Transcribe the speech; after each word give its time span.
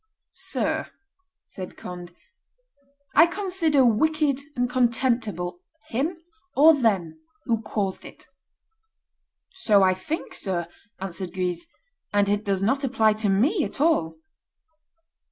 "Sir," 0.33 0.89
said 1.45 1.77
Conde, 1.77 2.11
"I 3.13 3.27
consider 3.27 3.85
wicked 3.85 4.41
and 4.55 4.67
contemptible 4.67 5.59
him 5.89 6.17
or 6.55 6.73
them 6.73 7.19
who 7.45 7.61
caused 7.61 8.03
it." 8.03 8.27
"So 9.53 9.83
I 9.83 9.93
think, 9.93 10.33
sir," 10.33 10.67
answered 10.99 11.35
Guise, 11.35 11.67
"and 12.11 12.27
it 12.27 12.43
does 12.43 12.63
not 12.63 12.83
apply 12.83 13.13
to 13.13 13.29
me 13.29 13.63
at 13.63 13.79
all." 13.79 14.15